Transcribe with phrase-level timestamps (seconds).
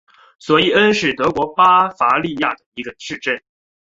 [0.39, 3.39] 索伊恩是德国巴伐利亚州的一个市镇。